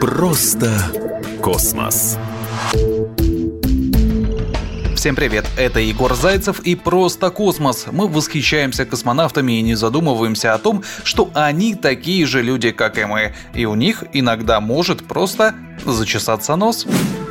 Просто 0.00 0.70
космос. 1.42 2.16
Всем 4.94 5.16
привет, 5.16 5.44
это 5.58 5.80
Егор 5.80 6.14
Зайцев 6.14 6.60
и 6.60 6.76
«Просто 6.76 7.30
космос». 7.30 7.86
Мы 7.90 8.06
восхищаемся 8.06 8.86
космонавтами 8.86 9.58
и 9.58 9.62
не 9.62 9.74
задумываемся 9.74 10.54
о 10.54 10.58
том, 10.58 10.84
что 11.02 11.30
они 11.34 11.74
такие 11.74 12.24
же 12.24 12.40
люди, 12.40 12.70
как 12.70 12.96
и 12.96 13.04
мы, 13.06 13.34
и 13.54 13.64
у 13.64 13.74
них 13.74 14.04
иногда 14.12 14.60
может 14.60 15.04
просто 15.04 15.56
зачесаться 15.84 16.54
нос. 16.54 16.86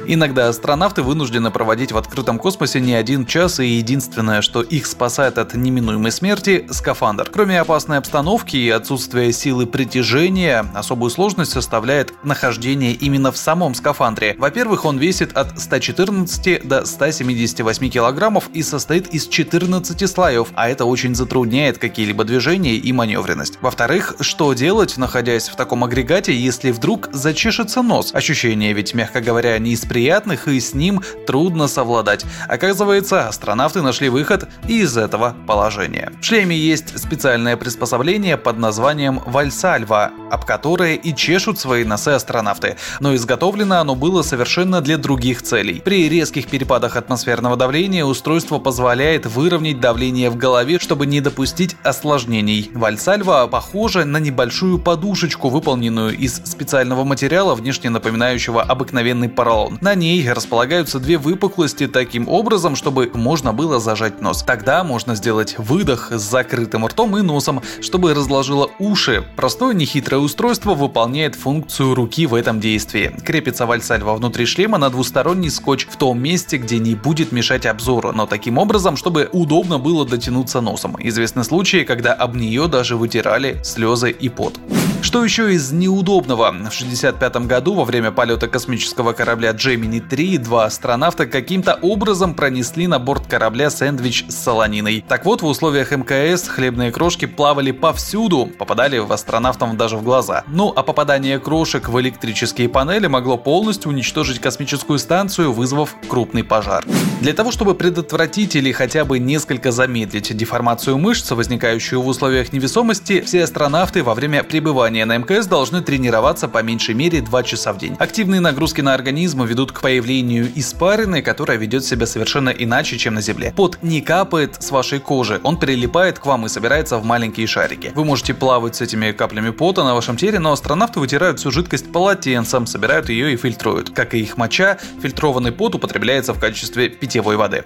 Иногда 0.06 0.50
астронавты 0.50 1.02
вынуждены 1.02 1.50
проводить 1.50 1.92
в 1.92 1.98
открытом 1.98 2.38
космосе 2.38 2.82
не 2.82 2.94
один 2.94 3.26
час, 3.26 3.60
и 3.60 3.66
единственное, 3.66 4.42
что 4.42 4.62
их 4.62 4.86
спасает 4.86 5.38
от 5.38 5.54
неминуемой 5.54 6.12
смерти– 6.12 6.68
скафандр. 6.70 7.30
Кроме 7.32 7.60
опасной 7.60 7.98
обстановки 7.98 8.58
и 8.58 8.70
отсутствия 8.70 9.32
силы 9.32 9.66
притяжения, 9.66 10.66
особую 10.74 11.10
сложность 11.10 11.52
составляет 11.52 12.14
нахождение 12.24 12.94
именно 12.94 13.32
в 13.32 13.38
самом 13.38 13.76
скафандре. 13.76 14.36
Во-первых, 14.38 14.86
он 14.86 14.98
весит 14.98 15.38
от 15.38 15.60
114 15.60 16.68
до 16.68 16.86
178 16.86 17.90
килограммов 17.90 18.50
и 18.54 18.62
состоит 18.62 19.08
из 19.14 19.28
14 19.28 20.10
слоев, 20.10 20.50
а 20.56 20.70
это 20.70 20.86
очень 20.86 21.16
затрудняет 21.16 21.78
какие-либо 21.78 22.24
движения 22.24 22.76
и 22.76 22.92
маневренность. 22.92 23.58
Во-вторых, 23.62 24.16
что 24.20 24.54
делать, 24.54 24.98
находясь 24.98 25.50
в 25.50 25.56
таком 25.56 25.84
агрегате, 25.84 26.36
если 26.36 26.72
вдруг 26.72 27.10
зачешется 27.14 27.82
нос? 27.82 28.14
Ощущение 28.14 28.74
ведь, 28.74 28.94
мягко 28.94 29.22
говоря, 29.22 29.58
не 29.60 29.72
из 29.72 29.86
приятных, 29.94 30.48
и 30.48 30.60
с 30.60 30.74
ним 30.74 31.02
трудно 31.28 31.68
совладать. 31.68 32.26
Оказывается, 32.48 33.28
астронавты 33.28 33.84
нашли 33.84 34.10
выход 34.10 34.50
из 34.68 34.98
этого 34.98 35.36
положения. 35.46 36.12
В 36.20 36.26
шлеме 36.26 36.58
есть 36.58 36.98
специальное 37.00 37.56
приспособление 37.58 38.38
под 38.38 38.58
названием 38.58 39.22
Вальсальва, 39.28 40.12
об 40.32 40.46
которое 40.46 40.96
и 40.96 41.16
чешут 41.16 41.60
свои 41.60 41.84
носы 41.84 42.10
астронавты. 42.10 42.78
Но 43.02 43.14
изготовлено 43.14 43.80
оно 43.80 43.94
было 43.94 44.24
совершенно 44.24 44.82
для 44.82 44.98
других 44.98 45.44
целей. 45.44 45.80
При 45.86 46.10
резких 46.10 46.48
перепадах 46.48 46.96
атмосферного 46.96 47.56
давления 47.56 48.04
устройство 48.04 48.58
позволяет 48.58 49.28
выровнять 49.28 49.80
давление 49.80 50.32
в 50.32 50.38
голове, 50.38 50.80
чтобы 50.80 51.06
не 51.06 51.22
допустить 51.22 51.76
осложнений. 51.84 52.72
Вальсальва 52.74 53.46
похожа 53.46 54.06
на 54.06 54.18
небольшую 54.18 54.80
подушечку, 54.80 55.50
выполненную 55.50 56.18
из 56.18 56.42
специального 56.46 57.04
материала, 57.04 57.54
внешне 57.54 57.92
напоминающего 57.92 58.64
обыкновенный 58.64 59.30
поролон. 59.30 59.78
На 59.84 59.96
ней 59.96 60.32
располагаются 60.32 60.98
две 60.98 61.18
выпуклости 61.18 61.88
таким 61.88 62.30
образом, 62.30 62.78
чтобы 62.78 63.12
можно 63.14 63.52
было 63.52 63.82
зажать 63.82 64.22
нос. 64.22 64.42
Тогда 64.42 64.82
можно 64.86 65.14
сделать 65.14 65.56
выдох 65.58 66.10
с 66.10 66.22
закрытым 66.22 66.86
ртом 66.88 67.18
и 67.18 67.22
носом, 67.22 67.62
чтобы 67.82 68.14
разложило 68.14 68.72
уши. 68.80 69.26
Простое 69.36 69.74
нехитрое 69.74 70.22
устройство 70.22 70.74
выполняет 70.74 71.36
функцию 71.36 71.96
руки 71.96 72.28
в 72.28 72.34
этом 72.34 72.62
действии. 72.62 73.14
Крепится 73.26 73.66
вальсальва 73.66 74.14
внутри 74.14 74.46
шлема 74.46 74.78
на 74.78 74.90
двусторонний 74.90 75.50
скотч 75.50 75.86
в 75.88 75.98
том 75.98 76.18
месте, 76.18 76.56
где 76.56 76.80
не 76.80 76.96
будет 76.96 77.34
мешать 77.34 77.66
обзору, 77.66 78.14
но 78.14 78.26
таким 78.26 78.60
образом, 78.60 78.96
чтобы 78.96 79.28
удобно 79.34 79.80
было 79.80 80.06
дотянуться 80.06 80.62
носом. 80.62 80.96
Известны 80.98 81.44
случаи, 81.44 81.84
когда 81.84 82.14
об 82.14 82.38
нее 82.38 82.70
даже 82.70 82.96
вытирали 82.96 83.60
слезы 83.66 84.12
и 84.12 84.30
пот. 84.30 84.58
Что 85.04 85.22
еще 85.22 85.54
из 85.54 85.74
неудобного? 85.74 86.46
В 86.46 86.56
1965 86.56 87.36
году 87.46 87.74
во 87.74 87.84
время 87.84 88.12
полета 88.12 88.48
космического 88.48 89.12
корабля 89.12 89.52
Gemini 89.52 90.00
3 90.00 90.38
два 90.38 90.64
астронавта 90.64 91.26
каким-то 91.26 91.78
образом 91.82 92.34
пронесли 92.34 92.88
на 92.88 93.00
борт 93.00 93.28
корабля 93.28 93.70
сэндвич 93.70 94.24
с 94.30 94.36
солониной. 94.36 95.04
Так 95.06 95.26
вот, 95.26 95.42
в 95.42 95.46
условиях 95.46 95.92
МКС 95.92 96.48
хлебные 96.48 96.94
крошки 96.94 97.26
плавали 97.26 97.72
повсюду, 97.72 98.50
попадали 98.58 98.98
в 98.98 99.12
астронавтам 99.12 99.76
даже 99.76 99.98
в 99.98 100.04
глаза. 100.04 100.46
Ну 100.48 100.72
а 100.74 100.84
попадание 100.84 101.38
крошек 101.38 101.90
в 101.90 102.00
электрические 102.00 102.70
панели 102.70 103.08
могло 103.08 103.38
полностью 103.38 103.92
уничтожить 103.92 104.40
космическую 104.40 105.00
станцию, 105.00 105.52
вызвав 105.52 105.98
крупный 106.08 106.46
пожар. 106.46 106.86
Для 107.20 107.34
того, 107.34 107.52
чтобы 107.52 107.76
предотвратить 107.76 108.56
или 108.56 108.72
хотя 108.72 109.04
бы 109.04 109.20
несколько 109.20 109.74
замедлить 109.74 110.36
деформацию 110.36 110.98
мышц, 110.98 111.30
возникающую 111.32 112.02
в 112.02 112.08
условиях 112.08 112.54
невесомости, 112.54 113.20
все 113.20 113.44
астронавты 113.44 114.02
во 114.02 114.14
время 114.14 114.44
пребывания 114.44 114.93
пребывания 114.94 115.06
на 115.06 115.18
МКС 115.18 115.48
должны 115.48 115.82
тренироваться 115.82 116.48
по 116.48 116.62
меньшей 116.62 116.94
мере 116.94 117.22
2 117.22 117.44
часа 117.44 117.74
в 117.74 117.78
день. 117.78 117.96
Активные 118.00 118.40
нагрузки 118.40 118.82
на 118.82 118.94
организм 118.94 119.44
ведут 119.44 119.72
к 119.72 119.82
появлению 119.82 120.52
испарины, 120.56 121.22
которая 121.22 121.58
ведет 121.58 121.84
себя 121.84 122.06
совершенно 122.06 122.50
иначе, 122.50 122.98
чем 122.98 123.16
на 123.16 123.22
Земле. 123.22 123.54
Пот 123.56 123.80
не 123.82 124.02
капает 124.02 124.62
с 124.62 124.72
вашей 124.72 125.00
кожи, 125.00 125.40
он 125.44 125.58
прилипает 125.58 126.20
к 126.20 126.26
вам 126.26 126.46
и 126.46 126.50
собирается 126.50 126.98
в 126.98 127.06
маленькие 127.06 127.48
шарики. 127.48 127.92
Вы 127.96 128.06
можете 128.06 128.34
плавать 128.34 128.76
с 128.76 128.82
этими 128.82 129.12
каплями 129.12 129.50
пота 129.50 129.84
на 129.84 129.96
вашем 129.96 130.16
теле, 130.16 130.40
но 130.40 130.52
астронавты 130.52 131.00
вытирают 131.00 131.40
всю 131.40 131.52
жидкость 131.52 131.92
полотенцем, 131.92 132.68
собирают 132.68 133.10
ее 133.10 133.34
и 133.34 133.38
фильтруют. 133.38 133.90
Как 133.90 134.14
и 134.14 134.20
их 134.20 134.38
моча, 134.38 134.78
фильтрованный 135.02 135.52
пот 135.52 135.76
употребляется 135.76 136.34
в 136.34 136.40
качестве 136.40 136.90
питьевой 136.90 137.36
воды. 137.36 137.64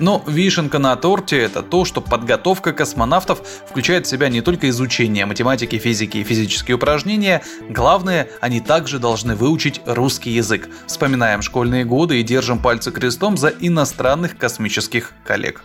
Но 0.00 0.22
вишенка 0.26 0.78
на 0.78 0.94
торте 0.96 1.38
это 1.38 1.62
то, 1.62 1.84
что 1.84 2.00
подготовка 2.00 2.72
космонавтов 2.72 3.40
включает 3.68 4.06
в 4.06 4.10
себя 4.10 4.28
не 4.28 4.40
только 4.40 4.68
изучение 4.68 5.26
математики, 5.26 5.78
физики 5.78 6.18
и 6.18 6.24
физические 6.24 6.76
упражнения, 6.76 7.42
главное, 7.68 8.28
они 8.40 8.60
также 8.60 8.98
должны 8.98 9.34
выучить 9.34 9.80
русский 9.86 10.30
язык. 10.30 10.68
Вспоминаем 10.86 11.42
школьные 11.42 11.84
годы 11.84 12.20
и 12.20 12.22
держим 12.22 12.58
пальцы 12.58 12.90
крестом 12.90 13.36
за 13.36 13.48
иностранных 13.48 14.36
космических 14.36 15.12
коллег. 15.24 15.62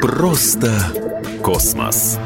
Просто 0.00 0.72
космос. 1.42 2.18